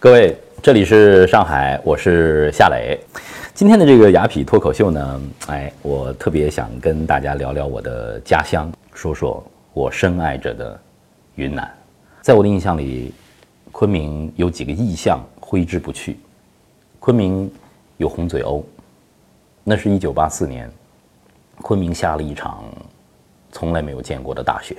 [0.00, 2.96] 各位，这里是上海，我是夏磊。
[3.52, 10.80] 今天的这个雅痞脱口秀呢，哎，我特别想跟大家聊聊我的家乡，说说我深爱着的
[11.34, 11.68] 云南。
[12.22, 13.12] 在我的印象里，
[13.72, 16.16] 昆明有几个意象挥之不去。
[17.00, 17.50] 昆明
[17.96, 18.62] 有红嘴鸥，
[19.64, 20.70] 那是一九八四年，
[21.60, 22.62] 昆明下了一场
[23.50, 24.76] 从来没有见过的大雪。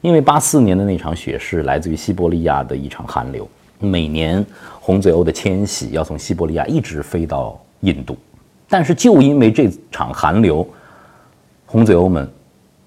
[0.00, 3.46] 因为八四年的那场雪是来自于西伯利亚的一场寒流，
[3.80, 4.44] 每年
[4.78, 8.16] 红嘴鸥的迁徙要从西伯利亚一直飞到印度，
[8.68, 10.66] 但是就因为这场寒流，
[11.66, 12.30] 红嘴鸥们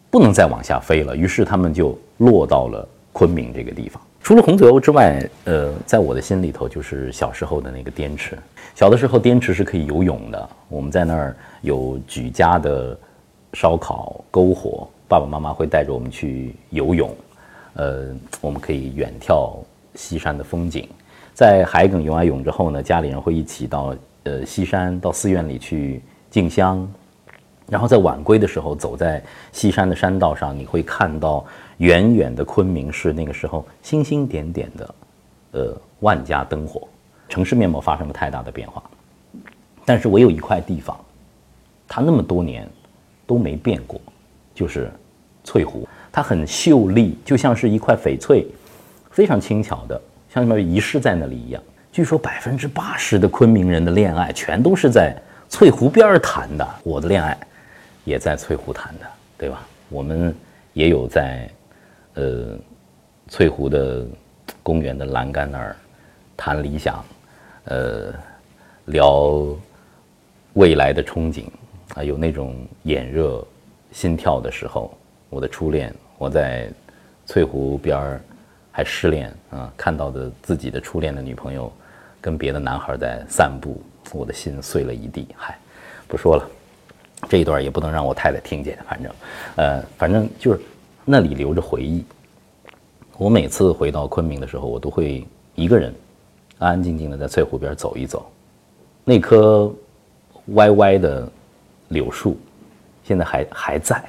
[0.09, 4.01] 不能再往下飞了，于是它们就落到了昆明这个地方。
[4.21, 8.37] 除了红嘴鸥之外，呃，在我的心里头就是小时候的那个滇池。
[8.75, 12.97] 小的时候，滇池是可以游泳的，我们在那儿有举家的
[13.53, 14.87] 烧烤、篝火。
[15.05, 17.13] 爸爸妈妈会带着我们去游泳，
[17.73, 18.07] 呃，
[18.41, 19.57] 我们可以远眺
[19.95, 20.87] 西山的风景。
[21.33, 26.87] 在海埂游完泳之后呢，家里人会一起到呃西山到寺院里去敬香，
[27.67, 31.45] 然后在晚归的时候，走在西山的山道上，你会看到
[31.77, 34.95] 远远的昆明市那个时候星星点点的，
[35.51, 36.87] 呃，万家灯火，
[37.27, 38.83] 城市面貌发生了太大的变化，
[39.85, 40.97] 但是我有一块地方，
[41.87, 42.69] 它那么多年
[43.25, 43.99] 都没变过，
[44.53, 44.91] 就是。
[45.45, 48.47] 翠湖，它很秀丽，就像是一块翡翠，
[49.13, 50.01] 非常轻巧的，
[50.33, 51.61] 像什么遗失在那里一样。
[51.91, 55.15] 据说百分之八十的昆明人的恋爱全都是在
[55.47, 57.37] 翠湖边儿谈的，我的恋爱
[58.03, 59.05] 也在翠湖谈的，
[59.37, 59.63] 对吧？
[59.89, 60.35] 我们
[60.73, 61.47] 也有在，
[62.15, 62.57] 呃，
[63.27, 64.03] 翠湖的
[64.63, 65.75] 公园的栏杆那儿
[66.35, 67.05] 谈理想，
[67.65, 68.11] 呃，
[68.85, 69.55] 聊
[70.53, 71.45] 未来的憧憬
[71.93, 73.45] 啊，有那种眼热
[73.91, 74.91] 心跳的时候。
[75.29, 76.69] 我的初恋，我在
[77.25, 78.21] 翠湖边儿
[78.75, 81.71] 还失恋啊，看到的自己的初恋的女朋友
[82.19, 83.79] 跟别的男孩在散步，
[84.11, 85.27] 我的心碎了一地。
[85.37, 85.55] 嗨，
[86.07, 86.49] 不说了，
[87.29, 88.79] 这一段也不能让我太太听见。
[88.89, 89.11] 反正，
[89.57, 90.59] 呃，反正就是
[91.05, 92.03] 那里留着回忆。
[93.15, 95.93] 我每次回到昆明的时候，我都会一个人
[96.57, 98.27] 安安静静的在翠湖边走一走。
[99.03, 99.71] 那棵
[100.55, 101.31] 歪歪的
[101.89, 102.39] 柳树
[103.03, 104.03] 现在还还在。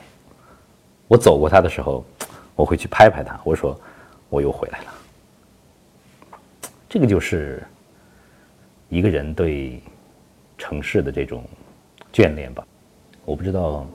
[1.07, 2.03] 我走过它的时候，
[2.57, 3.39] 我会去拍拍它。
[3.45, 3.79] 我说
[4.35, 4.87] ：“我又回来了。”
[6.91, 7.63] 这个就是
[8.89, 9.81] 一个人对
[10.59, 11.45] 城市的这种
[12.13, 12.67] 眷恋吧。
[13.25, 13.87] 我不知道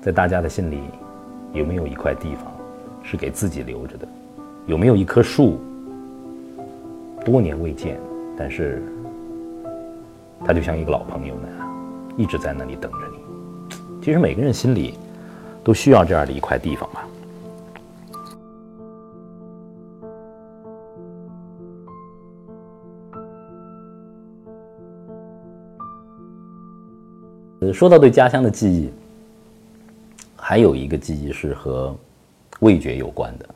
[0.00, 0.78] 在大家的心里
[1.52, 2.54] 有没有一块地方
[3.02, 4.06] 是给自己留着的，
[4.66, 5.58] 有没有一棵树
[7.24, 7.98] 多年未见，
[8.38, 8.82] 但是
[10.44, 14.04] 它就像一个老朋友那样，一直在那里等着你。
[14.04, 14.94] 其实每个人心里。
[15.66, 17.04] 都需要这样的一块地方吧。
[27.72, 28.90] 说到对家乡的记忆，
[30.36, 31.94] 还有一个记忆是和
[32.60, 33.46] 味觉有关的。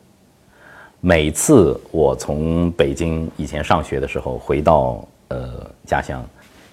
[1.00, 6.24] 每次我从北京以前上学的时候回到呃家乡，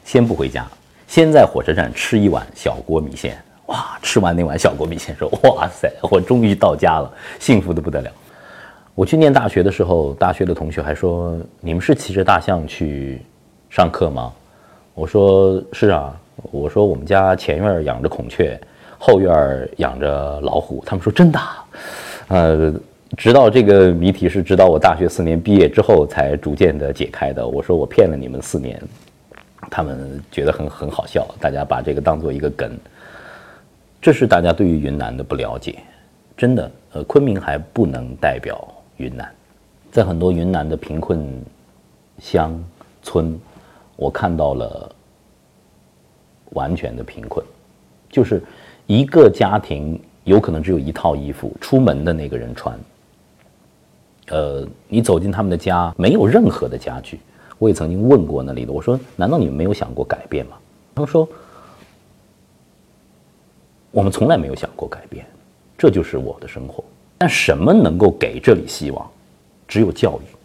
[0.04, 0.68] 先不回家，
[1.08, 3.38] 先在火车站吃一碗小锅米线。
[3.68, 4.00] 哇！
[4.02, 8.10] 吃完那碗小锅米线，说：“哇塞，我终于到家了，幸福的不得了。”
[8.96, 13.22] 我去念大学的时候，大学的同学还说：“你们是骑着大象去
[13.70, 14.32] 上课吗？”
[14.96, 16.18] 我说：“是啊。”
[16.52, 18.60] 我说：“我们家前院养着孔雀，
[18.98, 21.40] 后院养着老虎。”他们说：“真的？”
[22.30, 22.74] 呃，
[23.16, 27.48] 直到这个谜题是直到我大学四年毕业之后才逐渐的解开的。
[27.48, 28.82] 我说：“我骗了你们四年。”
[29.70, 32.72] 他们觉得很很好笑，大家把这个当做一个梗。
[34.00, 35.80] 这是大家对于云南的不了解，
[36.38, 38.66] 真的，呃，昆明还不能代表
[38.98, 39.30] 云南，
[39.92, 41.28] 在很多云南的贫困
[42.20, 42.64] 乡
[43.02, 43.38] 村，
[43.96, 44.96] 我看到了
[46.52, 47.46] 完全的贫困，
[48.10, 48.42] 就是
[48.86, 52.80] 一个家庭有可能只有一套衣服，出门的那个人穿，
[54.30, 57.20] 呃，你走进他们的家，没有任何的家具。
[57.58, 60.58] 我也曾经问过那里的，我说，难道你们没有想过改变吗？
[60.94, 61.28] 他们说。
[63.90, 65.26] 我们从来没有想过改变，
[65.76, 66.84] 这就是我的生活。
[67.18, 69.10] 但什么能够给这里希望？
[69.68, 70.37] 只有教育，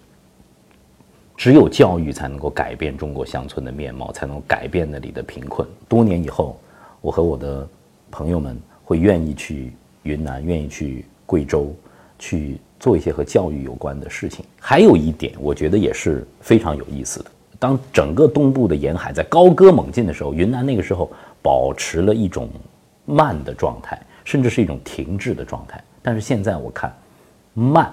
[1.43, 5.67] 只有教育才能够改变中国乡村的面貌，才能改变那里的贫困。
[5.89, 6.57] 多年以后，
[7.01, 7.69] 我和我的
[8.13, 9.73] 朋友们会愿意去
[10.05, 11.75] 云南，愿意去贵州，
[12.17, 14.45] 去做一些和教育有关的事情。
[14.61, 17.31] 还有一点，我觉得也是非常有意思的。
[17.59, 21.11] 当整个东部的沿海在高歌猛进的时候，云南那个时候
[21.43, 22.49] 保持了一种。
[23.05, 25.83] 慢的状态，甚至是一种停滞的状态。
[26.03, 26.97] 但是现在我看，
[27.53, 27.93] 慢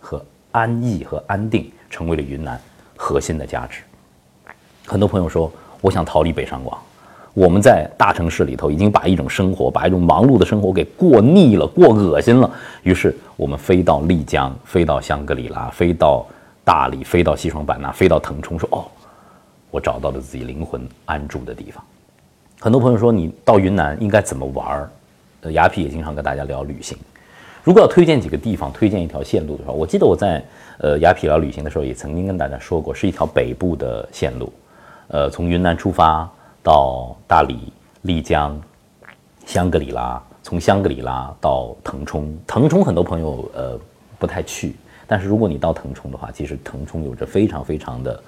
[0.00, 2.60] 和安逸和安定成为了云南
[2.96, 3.82] 核心的价值。
[4.84, 5.48] 很多朋友说，
[5.80, 6.76] 我想逃离北上广。
[7.34, 12.50] 我们在大城市里头已经把一种生活，把一种忙碌的生活给过腻了，过恶心了。
[12.82, 16.26] 于是我们飞到丽江，飞到香格里拉，飞到
[16.64, 18.84] 大理，飞到西双版纳，飞到腾冲，说哦，
[19.70, 21.82] 我找到了自己灵魂安住的地方。
[22.60, 24.90] 很多朋友说，你到云南应该怎么玩儿？
[25.42, 26.98] 呃，雅痞也经常跟大家聊旅行。
[27.64, 30.40] 如果要推荐几个地方，推荐一条线路的话，我记得我在
[30.78, 34.52] 呃雅痞聊旅行的时候，也曾经跟大家说过，是一条北部的线路，
[35.08, 36.30] 呃，从云南出发。
[36.62, 37.70] 到大理、
[38.04, 38.58] 丽江、
[39.44, 43.78] 香格里拉，从香格里拉到腾冲，腾冲很多朋友呃
[44.18, 44.74] 不太去，
[45.06, 48.22] 但是如果你到腾冲的话，其实腾冲有着非常非常的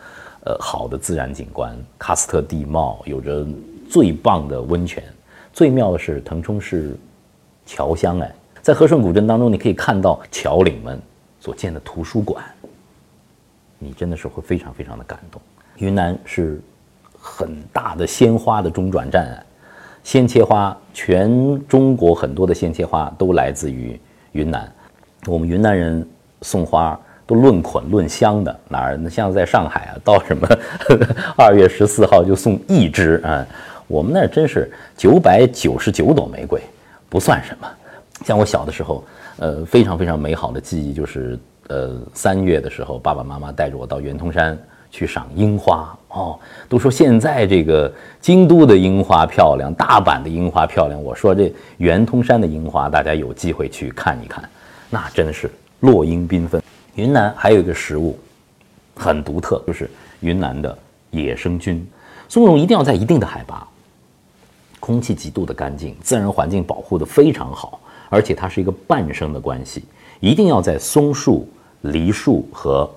[0.44, 3.46] 呃好的自然景观，喀斯特地貌，有着
[3.88, 5.02] 最棒的温泉，
[5.50, 6.94] 最妙的是腾冲是
[7.64, 8.34] 侨乡哎，
[8.66, 11.00] 在和顺古镇当中，你可以看到侨领们
[11.38, 12.44] 所建的图书馆，
[13.78, 15.40] 你真的是会非常非常的感动。
[15.76, 16.60] 云南是。
[17.28, 19.44] 很大的鲜花的中转站，
[20.04, 24.72] 鲜切花，全中国很多的鲜切花都来自于云南。
[25.26, 26.08] 我们云南人
[26.42, 26.96] 送花
[27.26, 29.10] 都论捆论箱的，哪儿？
[29.10, 30.46] 像在上海啊，到什么
[31.36, 33.44] 二月十四号就送一支啊。
[33.88, 36.62] 我们那真是九百九十九朵玫瑰，
[37.08, 37.68] 不算什么。
[38.24, 39.04] 像我小的时候，
[39.38, 44.58] 呃，非常非常美好的记忆就是，呃，三月的时候，爸爸妈妈带着我到圆通山。
[44.88, 46.38] 去赏樱花哦，
[46.70, 51.02] 都说现在这个京都的樱花漂亮，大阪的樱花漂亮。
[51.02, 54.48] 我说这圆通山的樱花，大家有机会去看一看，
[54.88, 56.62] 那真是落英缤纷。
[56.94, 58.18] 云南还有一个食物
[58.94, 59.90] 很独特，就是
[60.20, 60.78] 云南的
[61.10, 61.86] 野生菌。
[62.26, 63.66] 松茸一定要在一定的海拔，
[64.80, 67.78] 空气极度的干净，自然环境保护的非常好，
[68.08, 69.84] 而且它是一个伴生的关系，
[70.20, 71.48] 一定要在松树、
[71.82, 72.90] 梨树和。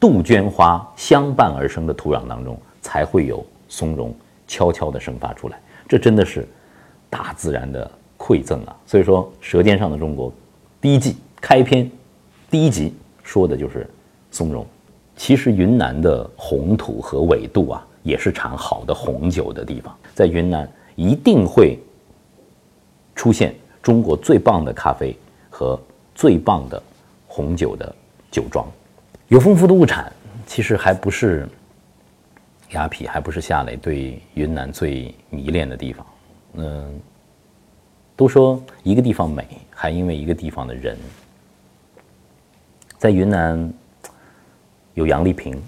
[0.00, 4.14] 杜鹃花相伴而生的土壤当中，才会有松茸
[4.48, 5.60] 悄悄地生发出来。
[5.86, 6.48] 这真的是
[7.10, 8.74] 大自然的馈赠啊！
[8.86, 10.30] 所以说，《舌尖上的中国》
[10.80, 11.86] 第一季开篇
[12.48, 13.86] 第一集说的就是
[14.30, 14.66] 松茸。
[15.16, 19.94] 其实云南的红土和纬度啊，也是产好的红酒的地方。
[20.14, 20.66] 在云南
[20.96, 21.78] 一定会
[23.14, 25.16] 出现中国最棒的咖啡
[25.48, 25.80] 和
[26.14, 26.82] 最棒的
[27.26, 27.94] 红酒的
[28.30, 28.66] 酒庄。
[29.28, 30.12] 有丰富的物产，
[30.46, 31.48] 其实还不是
[32.70, 36.06] 雅痞，还不是夏磊对云南最迷恋的地方。
[36.54, 37.00] 嗯，
[38.16, 40.98] 都说一个地方美，还因为一个地方的人。
[42.98, 43.72] 在云南
[44.94, 45.60] 有杨丽萍，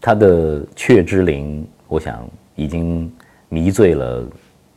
[0.00, 3.10] 她的雀之灵，我想已经
[3.48, 4.28] 迷醉了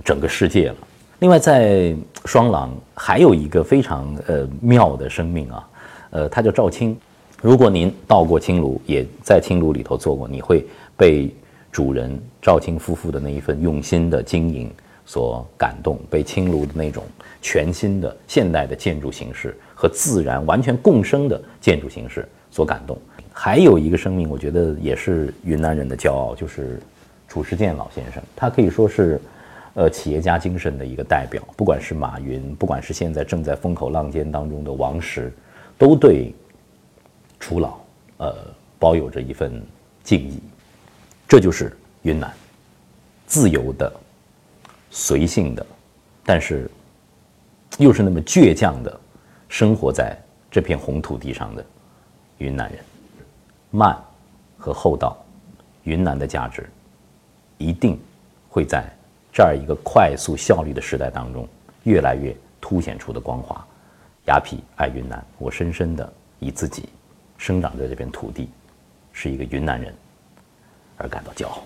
[0.05, 0.77] 整个世界了。
[1.19, 5.69] 另外，在双廊还有一个非常呃妙的生命啊，
[6.12, 6.96] 呃，他叫赵青。
[7.42, 10.64] 如果您到过青庐，也在青庐里头做过，你会
[10.96, 11.34] 被
[11.72, 14.72] 主人赵青夫妇的那一份用心的经营
[15.08, 17.04] 所感动，被青庐的那种
[17.42, 22.96] 全新的现代的建筑形式和自然完全共生的建筑形式所感动。
[23.34, 26.80] 还有一个生命，我觉得也是云南人的骄傲，就是
[27.28, 29.19] 褚时健老先生，他可以说是，
[29.77, 31.39] 呃，企业家精神的一个代表。
[31.56, 35.31] 不管是马云，不管是现在正在风口浪尖当中的王石，
[35.77, 36.33] 都对。
[37.39, 37.77] 楚老，
[38.18, 38.35] 呃，
[38.79, 39.63] 保有着一份
[40.03, 40.41] 敬意，
[41.27, 42.33] 这就是云南，
[43.28, 43.94] 自由的、
[44.90, 45.63] 随性的，
[46.25, 46.68] 但是
[47.78, 48.99] 又是那么倔强的，
[49.47, 50.18] 生活在
[50.49, 51.63] 这片红土地上的
[52.40, 52.80] 云南人，
[53.69, 53.95] 慢
[54.57, 55.16] 和厚道，
[55.83, 56.68] 云南的价值，
[57.59, 57.99] 一定
[58.49, 58.83] 会在
[59.37, 61.47] 这样一个快速效率的时代当中，
[61.83, 63.63] 越来越凸显出的光华。
[64.25, 66.89] 雅痞爱云南，我深深的以自己。
[67.37, 68.49] 生长在这片土地，
[69.13, 69.94] 是一个云南人，
[70.97, 71.63] 而感到骄傲。